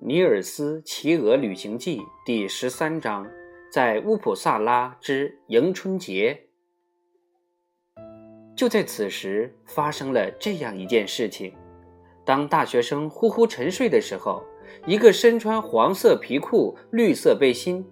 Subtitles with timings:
[0.02, 3.26] 《尼尔斯骑鹅旅行记》第十三章，
[3.70, 6.40] 在乌普萨拉之迎春节。
[8.56, 11.52] 就在此时，发生了这样一件事情：
[12.24, 14.42] 当大学生呼呼沉睡的时候，
[14.86, 17.84] 一个身穿黄色皮裤、绿色背心、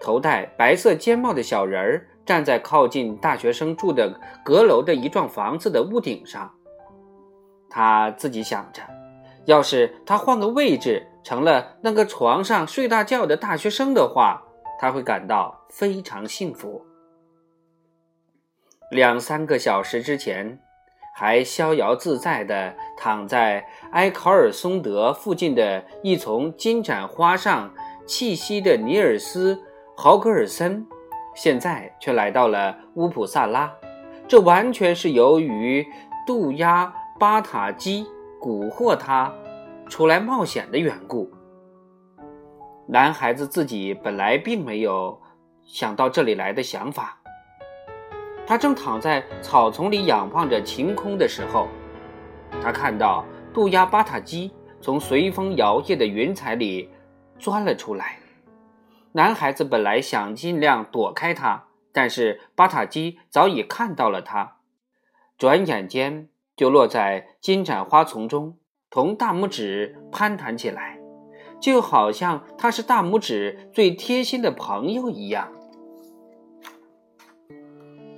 [0.00, 6.54] 头戴白色尖帽的小人儿站在靠近大学生住的阁楼的一幢房子的屋顶上。
[7.68, 8.80] 他自己想着。
[9.46, 14.44] 要是他换个位置，成了那个床上睡大觉的大学生的话，
[14.78, 16.86] 他会感到非常幸福。
[18.92, 20.60] 两三个小时之前，
[21.16, 27.74] 还逍遥自在地躺在埃考尔松德附近的一丛金盏花上
[28.06, 29.56] 栖息的尼尔斯·
[29.96, 30.86] 豪格尔森，
[31.34, 33.74] 现在却来到了乌普萨拉。
[34.28, 35.84] 这完全是由于
[36.24, 38.06] 杜鸦巴塔基。
[38.38, 39.32] 蛊惑他
[39.88, 41.30] 出来冒险的缘故。
[42.88, 45.20] 男孩子自己本来并没有
[45.64, 47.18] 想到这里来的想法。
[48.46, 51.68] 他正躺在草丛里仰望着晴空的时候，
[52.62, 56.88] 他看到杜鸦巴塔基从随风摇曳的云彩里
[57.38, 58.18] 钻了出来。
[59.12, 64.58] 男孩子本来想尽量躲开他，但是巴塔基早已看到了他，
[65.36, 66.28] 转眼间。
[66.56, 68.56] 就落在金盏花丛中，
[68.96, 70.98] 同大拇指攀谈起来，
[71.60, 75.52] 就好像他是大拇指最贴心的朋友一样。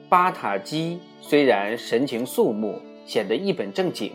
[0.09, 4.12] 巴塔基虽然神情肃穆，显得一本正经，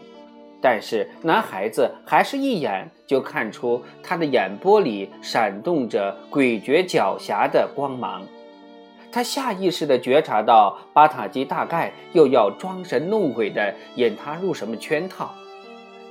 [0.61, 8.23] 但是男孩子还是一眼就看出他的眼波里闪动着诡谲狡黠的光芒。
[9.11, 15.36] 他下意识地觉察到巴塔基大概又要装神弄鬼地引他入什么圈套，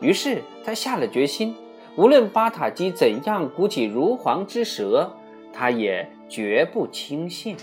[0.03, 1.55] 于是他下了决心，
[1.97, 5.11] 无论巴塔基怎样鼓起如簧之舌，
[5.53, 7.57] 他也绝不轻信。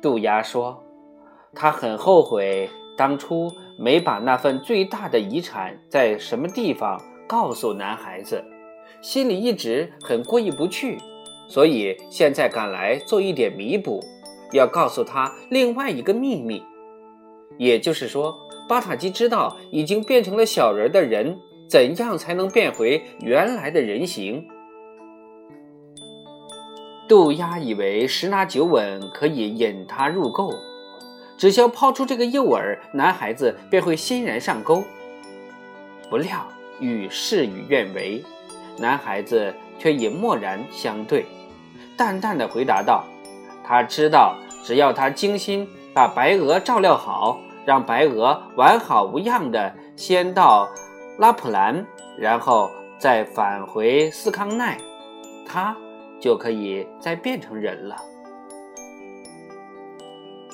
[0.00, 0.82] 杜鸦说
[1.54, 8.42] ：“他很后悔当初没把那份最大的遗产在什么地方告诉男孩子，
[9.02, 10.98] 心里一直很过意不去。”
[11.50, 14.04] 所以现在赶来做一点弥补，
[14.52, 16.62] 要告诉他另外一个秘密，
[17.56, 18.36] 也就是说，
[18.68, 24.46] 巴塔基知道已经变成了小人的人怎样才能变回原来的人形。
[27.08, 30.54] 杜鸦以为十拿九稳可以引他入垢，
[31.38, 34.84] 只需要抛出这个诱饵，男孩子便会欣然上钩。
[36.10, 36.46] 不料
[36.80, 38.22] 与事与愿违，
[38.78, 41.24] 男孩子却也默然相对。
[41.96, 43.04] 淡淡的回答道
[43.64, 50.68] ：“他知道，只要他精心把白鹅照料好，让白鹅完好无恙的先到
[51.18, 51.86] 拉普兰，
[52.18, 54.78] 然后再返回斯康奈，
[55.46, 55.76] 他
[56.20, 57.96] 就可以再变成人了。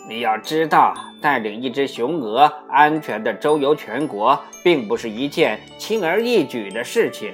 [0.08, 7.32] 你要知道，带领一只雄鹅安全的周游全国，并不是一件轻而易举的事情。”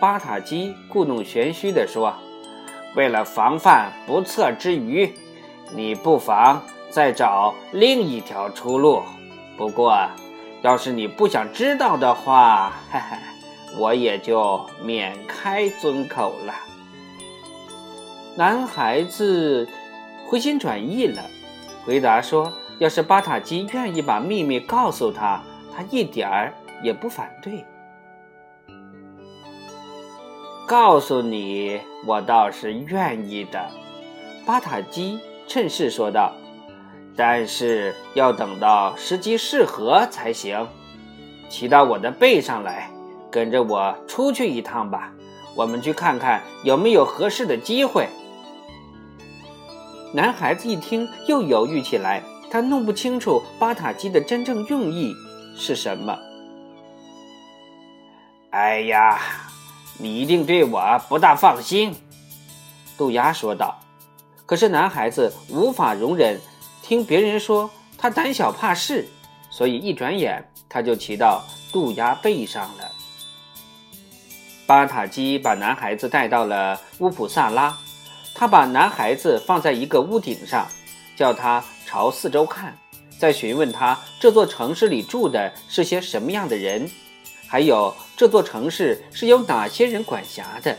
[0.00, 2.14] 巴塔基故弄玄虚地说。
[2.94, 5.12] 为了防范不测之余，
[5.74, 9.02] 你不妨再找另一条出路。
[9.56, 9.96] 不过，
[10.62, 13.16] 要是你不想知道的话，嘿嘿，
[13.78, 16.54] 我也就免开尊口了。
[18.36, 19.66] 男孩子
[20.26, 21.22] 回心转意了，
[21.86, 25.42] 回答说：“要是巴塔基愿意把秘密告诉他，
[25.74, 26.52] 他一点儿
[26.82, 27.64] 也不反对。”
[30.68, 33.70] 告诉你，我倒是愿意的。”
[34.44, 36.34] 巴塔基趁势说道
[37.16, 40.68] ，“但是要等到时机适合才行。
[41.48, 42.90] 骑到我的背上来，
[43.30, 45.12] 跟着我出去一趟吧。
[45.54, 48.08] 我们去看看有没有合适的机会。”
[50.12, 55.14] 男孩子一听，又犹豫起来，他弄不清楚巴塔基的真正用意
[55.56, 56.18] 是什么。
[58.50, 59.18] 哎呀！
[59.98, 61.94] 你一定对我不大放心，
[62.98, 63.78] 杜鸦说道。
[64.44, 66.38] 可是男孩子无法容忍
[66.86, 67.68] 听别人说
[67.98, 69.08] 他胆小怕事，
[69.50, 72.92] 所以一转眼他就骑到杜鸦背上了。
[74.68, 77.76] 巴塔基把男孩子带到了乌普萨拉，
[78.36, 80.68] 他把男孩子放在一个屋顶上，
[81.16, 82.78] 叫他朝四周看，
[83.18, 86.88] 再询问他这座城市里住的是些什么样的人。
[87.48, 90.78] 还有这座城市是由哪些人管辖的？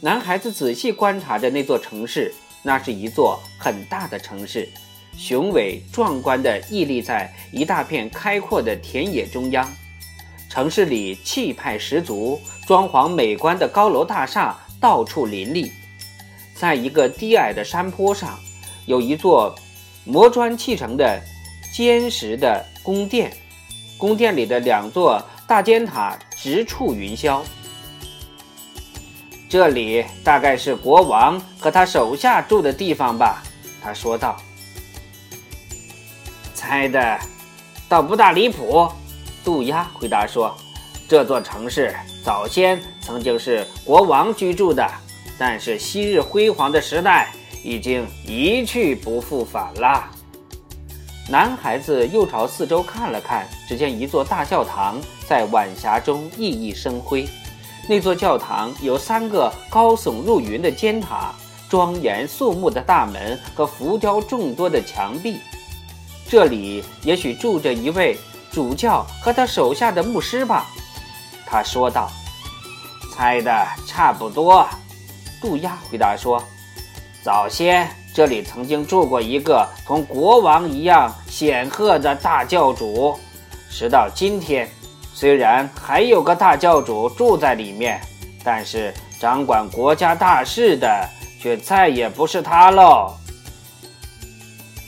[0.00, 2.32] 男孩子仔细观察着那座城市，
[2.62, 4.68] 那是一座很大的城市，
[5.16, 9.68] 雄伟壮观地屹立在一大片开阔的田野中央。
[10.48, 15.72] 城市里气派十足，装潢美观的高楼大厦到处林立。
[16.54, 18.38] 在一个低矮的山坡上，
[18.86, 19.54] 有一座
[20.04, 21.20] 磨砖砌成的
[21.72, 23.32] 坚实的宫殿，
[23.98, 27.42] 宫殿里的两座大尖塔直触云霄。
[29.52, 33.42] 这里大概是国王和他手下住的地方吧，
[33.82, 34.34] 他说道。
[36.54, 37.18] 猜的
[37.86, 38.88] 倒不大离谱，
[39.44, 40.56] 杜鸦回答说
[41.06, 41.94] ：“这座城市
[42.24, 44.90] 早先曾经是国王居住的。”
[45.36, 47.30] 但是昔日辉煌的时代
[47.62, 50.08] 已经一去不复返了。
[51.28, 54.98] 男孩子又朝四周看了看，只见一座大教堂
[55.28, 57.28] 在晚霞中熠熠生辉。
[57.88, 61.34] 那座教堂有三个高耸入云的尖塔、
[61.68, 65.40] 庄严肃穆的大门和浮雕众多的墙壁。
[66.28, 68.16] 这里也许住着一位
[68.50, 70.66] 主教和他手下的牧师吧？
[71.46, 72.10] 他说道。
[73.14, 74.66] 猜的差不多。
[75.38, 76.42] 杜鸦回答说
[77.22, 83.14] ：“早先这里曾经住过一个同国王一样显赫的大教主，
[83.70, 84.66] 直到今天，
[85.14, 88.00] 虽然还有个大教主住在里面，
[88.42, 91.08] 但是掌管国家大事的
[91.40, 93.14] 却再也不是他喽。”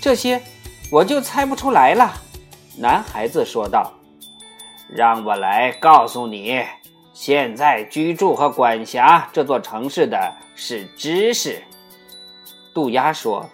[0.01, 0.41] 这些
[0.91, 2.13] 我就猜不出来了，
[2.77, 3.93] 男孩子说道
[4.89, 6.63] ：“让我来告诉你。”
[7.15, 11.63] 现在居住和管辖这座城市的是知识，
[12.75, 13.49] 杜鸦说：“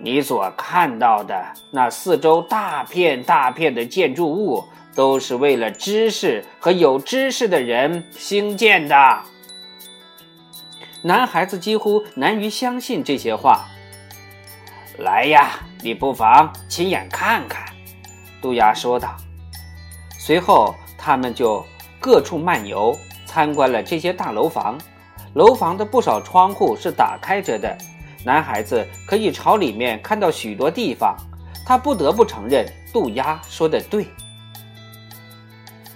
[0.00, 4.64] 你所看到的那四周大片大片的建筑物，
[4.98, 9.20] 都是为了知识和有知识的人兴建的。”
[11.02, 13.68] 男孩子几乎难于相信这些话。
[14.98, 17.64] 来呀，你不妨亲眼看看，
[18.42, 19.16] 杜鸦说道。
[20.18, 21.64] 随后，他们就。
[22.00, 22.96] 各处漫游，
[23.26, 24.78] 参观了这些大楼房。
[25.34, 27.76] 楼房的不少窗户是打开着的，
[28.24, 31.16] 男孩子可以朝里面看到许多地方。
[31.66, 34.06] 他不得不承认，杜鸦说的对。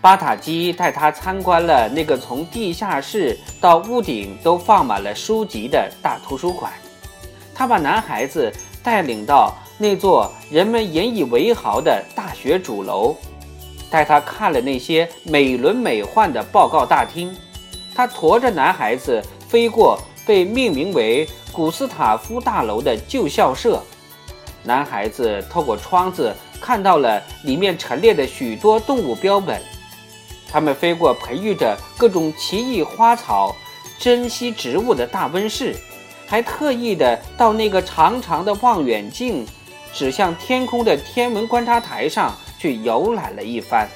[0.02, 6.72] 巴塔基带他参观了那个从地下室到屋顶都放满了书籍的大图书馆。
[7.54, 8.52] 他把男孩子
[8.82, 13.16] 带领到那座人们引以为豪的大学主楼。
[13.88, 17.32] 带他看了那些美轮美奂的报告大厅，
[17.94, 19.96] 他驮着男孩子飞过
[20.26, 23.81] 被命名为古斯塔夫大楼的旧校舍。
[24.64, 29.60] 男孩子透过窗子看到了里面陈列的许多动物标本，
[30.52, 33.56] 他们飞过培育着各种奇异花草、
[33.99, 35.75] 珍稀植物的大温室，
[36.26, 39.46] 还特意的到那个长长的望远镜
[39.93, 42.37] 指向天空的天文观察台上。
[42.62, 43.88] 去游览了一番，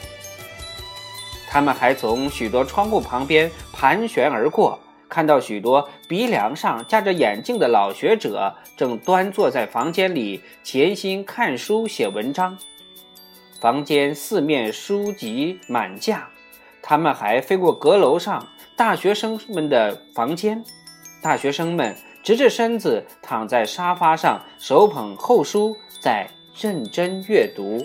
[1.49, 12.59] 他们还从许多窗户旁边盘旋而过，看到许多鼻梁上架着眼镜的老学者正端坐在房间里潜心看书写文章。
[13.61, 16.29] 房间四面书籍满架，
[16.89, 18.47] 他们还飞过阁楼上
[18.77, 20.65] 大学生们的房间，
[21.21, 27.85] 大学生们直着身子躺在沙发上，手捧厚书在认真阅读。